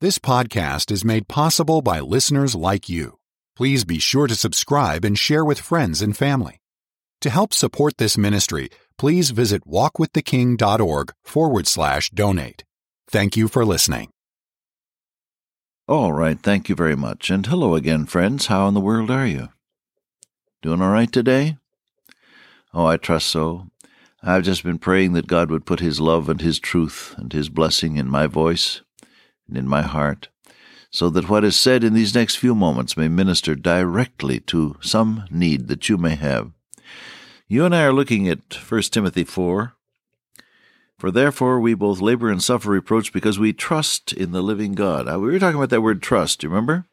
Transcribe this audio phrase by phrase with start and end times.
[0.00, 3.18] This podcast is made possible by listeners like you.
[3.56, 6.60] Please be sure to subscribe and share with friends and family.
[7.22, 12.62] To help support this ministry, please visit walkwiththeking.org forward slash donate.
[13.10, 14.10] Thank you for listening.
[15.88, 17.28] All right, thank you very much.
[17.28, 18.46] And hello again, friends.
[18.46, 19.48] How in the world are you?
[20.62, 21.56] Doing all right today?
[22.72, 23.66] Oh, I trust so.
[24.22, 27.48] I've just been praying that God would put His love and His truth and His
[27.48, 28.82] blessing in my voice
[29.48, 30.28] and in my heart,
[30.90, 35.24] so that what is said in these next few moments may minister directly to some
[35.30, 36.52] need that you may have.
[37.46, 39.74] You and I are looking at 1 Timothy 4.
[40.98, 45.06] For therefore we both labor and suffer reproach because we trust in the living God.
[45.06, 46.86] Now, we were talking about that word trust, you remember?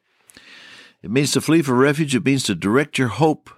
[1.02, 2.16] It means to flee for refuge.
[2.16, 3.50] It means to direct your hope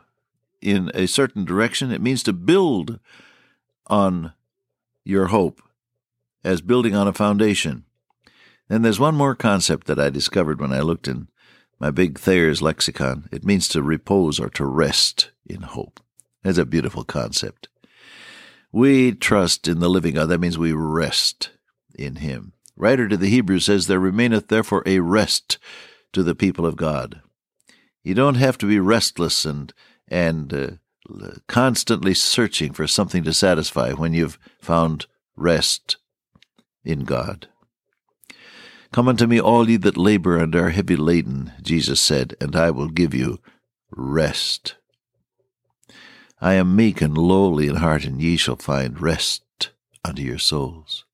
[0.62, 1.92] in a certain direction.
[1.92, 3.00] It means to build
[3.88, 4.34] on
[5.04, 5.62] your hope
[6.44, 7.84] as building on a foundation.
[8.70, 11.28] Then there's one more concept that I discovered when I looked in
[11.80, 13.30] my big Thayer's lexicon.
[13.32, 16.00] It means to repose or to rest in hope.
[16.44, 17.70] That's a beautiful concept.
[18.72, 20.28] We trust in the living God.
[20.30, 21.52] That means we rest
[21.96, 22.54] in Him.
[22.76, 25.58] Writer to the Hebrews says, There remaineth therefore a rest
[26.14, 27.22] to the people of God.
[28.04, 29.74] You don't have to be restless and
[30.08, 30.70] and uh,
[31.48, 35.98] constantly searching for something to satisfy when you've found rest
[36.86, 37.48] in God.
[38.92, 42.72] Come unto me, all ye that labor and are heavy laden, Jesus said, and I
[42.72, 43.40] will give you
[43.92, 44.76] rest.
[46.40, 49.72] I am meek and lowly in heart, and ye shall find rest
[50.06, 51.06] unto your souls.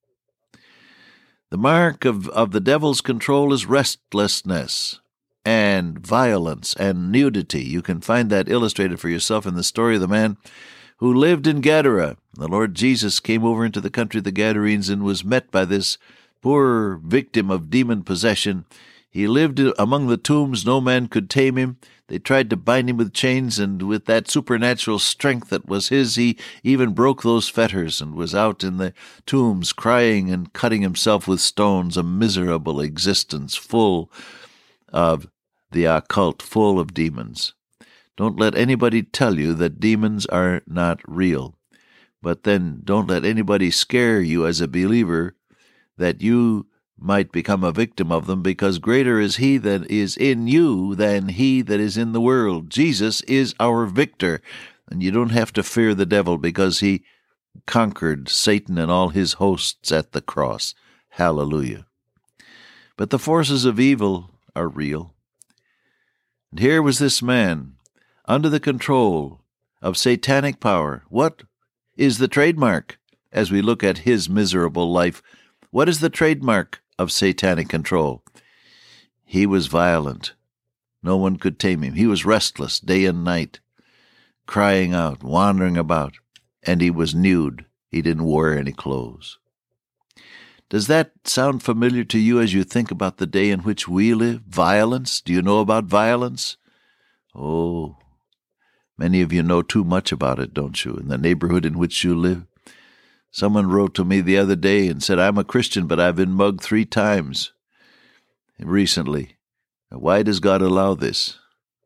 [1.49, 4.99] The mark of, of the devil's control is restlessness
[5.45, 7.63] and violence and nudity.
[7.63, 10.37] You can find that illustrated for yourself in the story of the man
[10.97, 12.17] who lived in Gadara.
[12.33, 15.65] The Lord Jesus came over into the country of the Gadarenes and was met by
[15.65, 15.97] this
[16.43, 18.65] poor victim of demon possession.
[19.09, 21.77] He lived among the tombs, no man could tame him.
[22.07, 26.15] They tried to bind him with chains, and with that supernatural strength that was his,
[26.15, 28.93] he even broke those fetters and was out in the
[29.25, 34.11] tombs crying and cutting himself with stones, a miserable existence full
[34.89, 35.27] of
[35.71, 37.53] the occult full of demons.
[38.17, 41.55] Don't let anybody tell you that demons are not real.
[42.21, 45.35] But then don't let anybody scare you as a believer
[45.97, 46.67] that you
[46.97, 51.29] might become a victim of them, because greater is he that is in you than
[51.29, 52.69] he that is in the world.
[52.69, 54.41] Jesus is our victor,
[54.89, 57.03] and you don't have to fear the devil because he
[57.65, 60.73] conquered Satan and all his hosts at the cross.
[61.09, 61.85] Hallelujah.
[62.95, 65.13] But the forces of evil are real.
[66.51, 67.73] And here was this man
[68.25, 69.41] under the control
[69.81, 71.03] of satanic power.
[71.09, 71.43] What
[71.97, 72.97] is the trademark
[73.31, 75.21] as we look at his miserable life?
[75.73, 78.23] What is the trademark of satanic control?
[79.25, 80.35] He was violent.
[81.01, 81.95] No one could tame him.
[81.95, 83.59] He was restless day and night,
[84.45, 86.13] crying out, wandering about,
[86.61, 87.65] and he was nude.
[87.89, 89.39] He didn't wear any clothes.
[90.69, 94.13] Does that sound familiar to you as you think about the day in which we
[94.13, 94.41] live?
[94.41, 95.21] Violence?
[95.21, 96.55] Do you know about violence?
[97.33, 97.97] Oh,
[98.95, 102.03] many of you know too much about it, don't you, in the neighborhood in which
[102.03, 102.45] you live?
[103.33, 106.33] Someone wrote to me the other day and said, I'm a Christian, but I've been
[106.33, 107.51] mugged three times
[108.59, 109.37] recently.
[109.89, 111.39] Why does God allow this?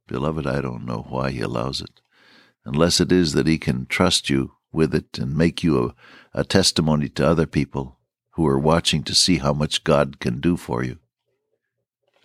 [0.08, 2.02] Beloved, I don't know why He allows it,
[2.66, 6.44] unless it is that He can trust you with it and make you a, a
[6.44, 7.98] testimony to other people
[8.32, 10.98] who are watching to see how much God can do for you.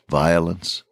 [0.08, 0.82] Violence.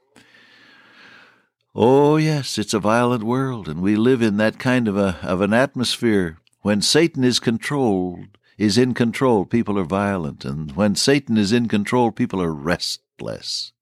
[1.75, 5.41] Oh, yes, it's a violent world, and we live in that kind of, a, of
[5.41, 6.40] an atmosphere.
[6.63, 11.69] When Satan is controlled, is in control, people are violent, and when Satan is in
[11.69, 13.73] control, people are restless.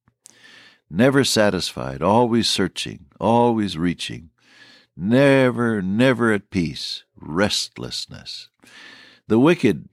[0.88, 4.30] Never satisfied, always searching, always reaching,
[4.96, 8.48] never, never at peace, restlessness.
[9.26, 9.88] The wicked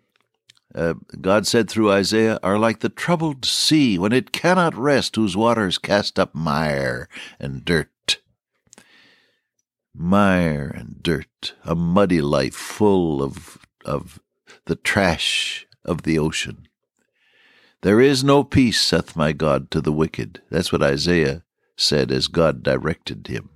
[0.76, 5.38] uh, God said through Isaiah, are like the troubled sea when it cannot rest, whose
[5.38, 7.08] waters cast up mire
[7.40, 7.90] and dirt.
[9.98, 14.20] Mire and dirt, a muddy life full of, of
[14.66, 16.68] the trash of the ocean.
[17.82, 20.42] There is no peace, saith my God, to the wicked.
[20.50, 21.44] That's what Isaiah
[21.78, 23.50] said as God directed him.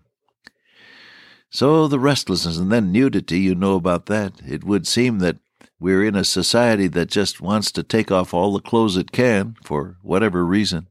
[1.49, 4.33] So the restlessness and then nudity, you know about that.
[4.47, 5.37] It would seem that
[5.79, 9.55] we're in a society that just wants to take off all the clothes it can
[9.63, 10.87] for whatever reason.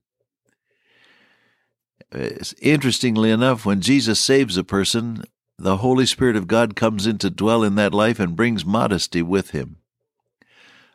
[2.12, 2.30] Uh,
[2.60, 5.24] interestingly enough, when Jesus saves a person,
[5.58, 9.22] the Holy Spirit of God comes in to dwell in that life and brings modesty
[9.22, 9.78] with him.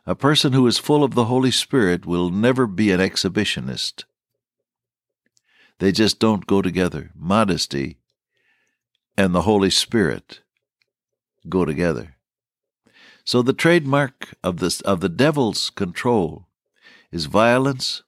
[0.06, 4.04] A person who is full of the Holy Spirit will never be an exhibitionist.
[5.80, 7.10] They just don't go together.
[7.14, 7.98] Modesty
[9.18, 10.40] and the Holy Spirit
[11.48, 12.16] go together.
[13.24, 16.48] So the trademark of this of the devil's control
[17.12, 18.02] is violence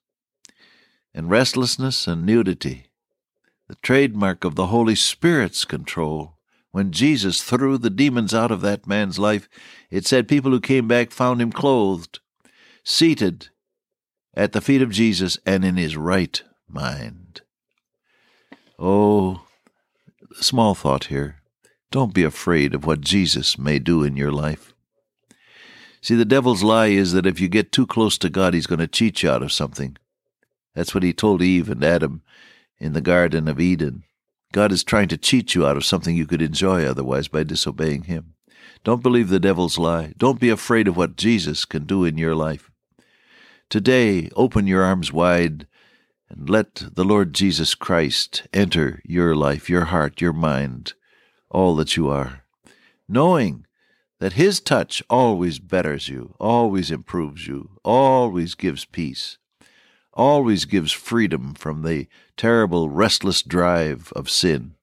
[1.13, 2.87] and restlessness and nudity.
[3.67, 6.36] The trademark of the Holy Spirit's control
[6.77, 9.49] when Jesus threw the demons out of that man's life,
[9.89, 12.19] it said people who came back found him clothed,
[12.83, 13.49] seated
[14.35, 17.41] at the feet of Jesus, and in his right mind.
[18.77, 19.41] Oh,
[20.33, 21.37] small thought here.
[21.89, 24.75] Don't be afraid of what Jesus may do in your life.
[25.99, 28.77] See, the devil's lie is that if you get too close to God, he's going
[28.77, 29.97] to cheat you out of something.
[30.75, 32.21] That's what he told Eve and Adam
[32.77, 34.03] in the Garden of Eden.
[34.51, 38.03] God is trying to cheat you out of something you could enjoy otherwise by disobeying
[38.03, 38.33] Him.
[38.83, 40.13] Don't believe the devil's lie.
[40.17, 42.71] Don't be afraid of what Jesus can do in your life.
[43.69, 45.67] Today, open your arms wide
[46.29, 50.93] and let the Lord Jesus Christ enter your life, your heart, your mind,
[51.49, 52.43] all that you are,
[53.07, 53.65] knowing
[54.19, 59.37] that His touch always betters you, always improves you, always gives peace
[60.17, 64.73] always gives freedom from the terrible restless drive of sin.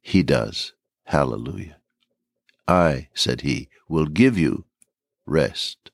[0.00, 0.72] He does.
[1.04, 1.76] Hallelujah.
[2.66, 4.64] I, said he, will give you
[5.26, 5.90] rest.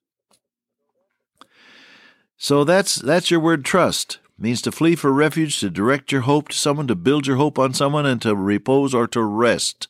[2.36, 4.18] So that's that's your word trust.
[4.38, 7.58] Means to flee for refuge, to direct your hope to someone, to build your hope
[7.58, 9.88] on someone, and to repose or to rest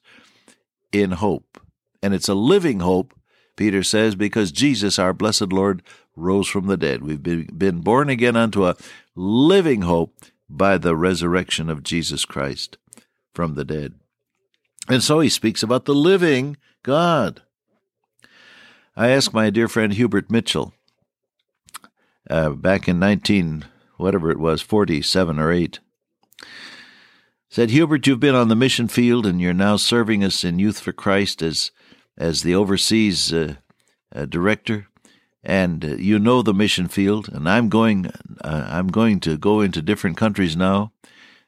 [0.93, 1.61] in hope.
[2.01, 3.13] And it's a living hope,
[3.57, 5.83] Peter says, because Jesus, our blessed Lord,
[6.17, 7.03] rose from the dead.
[7.03, 8.77] We've been born again unto a
[9.15, 12.79] living hope by the resurrection of Jesus Christ
[13.35, 13.95] from the dead.
[14.89, 17.43] And so he speaks about the living God.
[18.97, 20.73] I asked my dear friend Hubert Mitchell
[22.31, 23.67] uh, back in 19,
[23.97, 25.81] whatever it was, 47 or 8.
[27.51, 30.81] Said, Hubert, you've been on the mission field and you're now serving us in Youth
[30.81, 31.71] for Christ as,
[32.17, 33.55] as the overseas uh,
[34.15, 34.89] uh, director
[35.47, 38.07] and uh, you know the mission field and i'm going
[38.43, 40.93] uh, i'm going to go into different countries now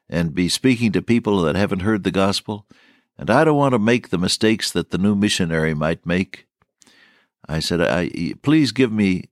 [0.09, 2.65] and be speaking to people that haven't heard the gospel.
[3.17, 6.47] And i don't want to make the mistakes that the new missionary might make.
[7.47, 9.25] I said I, please give me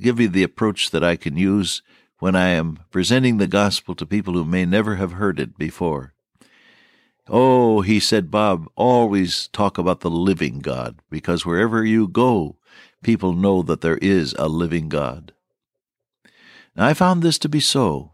[0.00, 1.82] give me the approach that i can use
[2.18, 6.12] when i am presenting the gospel to people who may never have heard it before.
[7.28, 12.57] Oh he said bob always talk about the living god because wherever you go
[13.02, 15.32] people know that there is a living God.
[16.76, 18.12] Now, I found this to be so.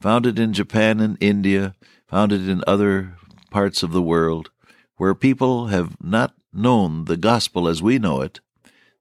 [0.00, 1.74] Found it in Japan and India,
[2.06, 3.16] found it in other
[3.50, 4.50] parts of the world,
[4.96, 8.40] where people have not known the gospel as we know it.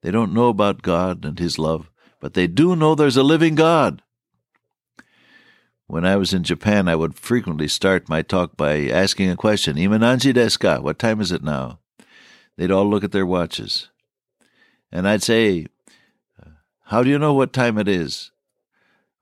[0.01, 3.55] They don't know about God and His love, but they do know there's a living
[3.55, 4.01] God.
[5.85, 9.75] When I was in Japan, I would frequently start my talk by asking a question,
[9.75, 10.79] Imananji desu ka?
[10.79, 11.79] What time is it now?
[12.57, 13.90] They'd all look at their watches.
[14.91, 15.67] And I'd say,
[16.85, 18.31] How do you know what time it is?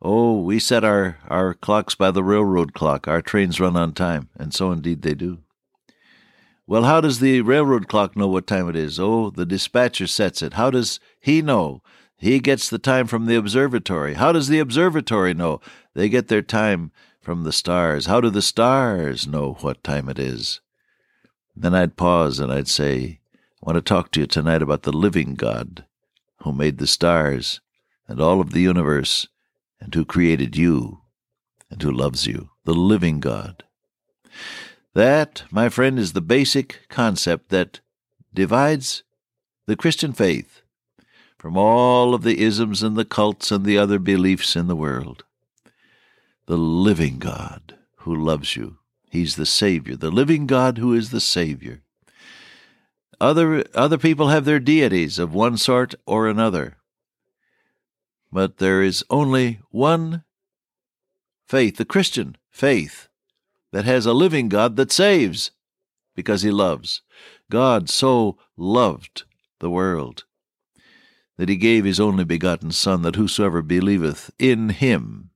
[0.02, 3.08] Oh, we set our, our clocks by the railroad clock.
[3.08, 4.30] Our trains run on time.
[4.38, 5.40] And so indeed they do.
[6.66, 9.00] Well, how does the railroad clock know what time it is?
[9.00, 10.54] Oh, the dispatcher sets it.
[10.54, 11.82] How does he know?
[12.16, 14.14] He gets the time from the observatory.
[14.14, 15.62] How does the observatory know?
[15.96, 18.06] They get their time from the stars.
[18.06, 20.62] How do the stars know what time it is?
[21.56, 23.19] Then I'd pause and I'd say,
[23.70, 25.86] want to talk to you tonight about the living God
[26.38, 27.62] who made the stars
[28.08, 29.28] and all of the universe
[29.80, 31.02] and who created you
[31.70, 33.64] and who loves you, the living God.
[34.96, 37.80] That, my friend, is the basic concept that
[38.34, 39.04] divides
[39.68, 40.64] the Christian faith
[41.38, 45.26] from all of the isms and the cults and the other beliefs in the world.
[46.48, 48.80] The living God who loves you.
[49.12, 51.84] He's the Savior, the living God who is the Savior.
[53.22, 56.78] Other, other people have their deities of one sort or another.
[58.32, 60.24] But there is only one
[61.48, 63.10] faith, the Christian faith,
[63.72, 65.52] that has a living God that saves
[66.16, 67.02] because he loves.
[67.50, 69.24] God so loved
[69.60, 70.24] the world
[71.38, 75.30] that he gave his only begotten Son, that whosoever believeth in him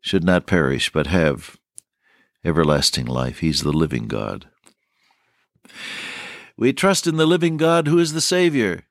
[0.00, 1.56] should not perish, but have
[2.44, 3.38] everlasting life.
[3.38, 4.48] He's the living God.
[6.58, 8.82] We trust in the living God who is the Savior.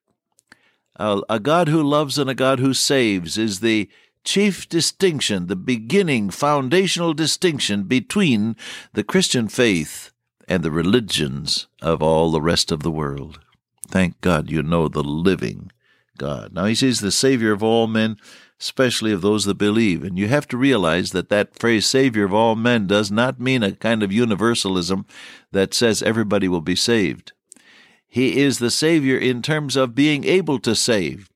[0.96, 3.90] A, God who loves and a God who saves is the
[4.24, 8.56] chief distinction, the beginning, foundational distinction between
[8.94, 10.12] the Christian faith
[10.48, 13.42] and the religions of all the rest of the world.
[13.90, 15.70] Thank God you know the living
[16.18, 16.54] God.
[16.54, 18.16] Now, he says the Savior of all men,
[18.62, 20.04] especially of those that believe.
[20.04, 23.62] And you have to realize that that phrase, Savior of all men, does not mean
[23.62, 25.06] a kind of universalism
[25.52, 27.34] that says everybody will be saved.
[28.08, 31.30] He is the Savior in terms of being able to save.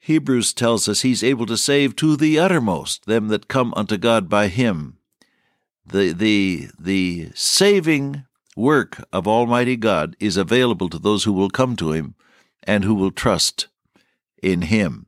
[0.00, 4.28] Hebrews tells us he's able to save to the uttermost them that come unto God
[4.28, 4.98] by him.
[5.86, 8.24] The, the, the saving
[8.56, 12.16] work of Almighty God is available to those who will come to him
[12.64, 13.68] and who will trust
[14.42, 15.06] in him.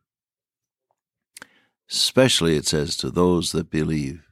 [1.90, 4.23] Especially, it says, to those that believe.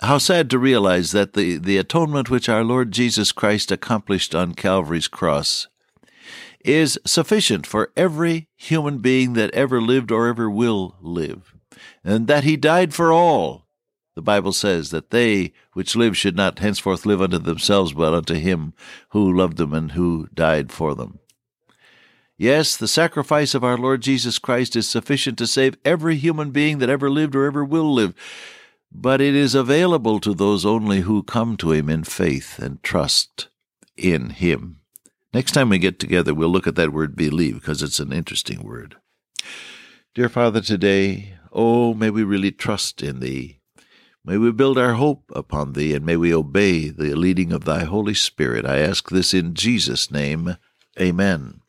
[0.00, 4.54] How sad to realize that the, the atonement which our Lord Jesus Christ accomplished on
[4.54, 5.68] Calvary's cross
[6.64, 11.54] is sufficient for every human being that ever lived or ever will live,
[12.02, 13.66] and that he died for all.
[14.16, 18.34] The Bible says that they which live should not henceforth live unto themselves, but unto
[18.34, 18.72] him
[19.10, 21.18] who loved them and who died for them.
[22.36, 26.78] Yes, the sacrifice of our Lord Jesus Christ is sufficient to save every human being
[26.78, 28.14] that ever lived or ever will live,
[28.94, 33.48] but it is available to those only who come to him in faith and trust
[33.96, 34.80] in him.
[35.32, 38.62] Next time we get together, we'll look at that word believe because it's an interesting
[38.62, 38.96] word.
[40.14, 43.58] Dear Father, today, oh, may we really trust in Thee.
[44.24, 47.82] May we build our hope upon Thee, and may we obey the leading of Thy
[47.82, 48.64] Holy Spirit.
[48.64, 50.56] I ask this in Jesus' name.
[51.00, 51.60] Amen.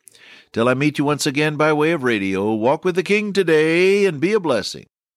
[0.52, 4.06] Till I meet you once again by way of radio, walk with the King today
[4.06, 4.86] and be a blessing.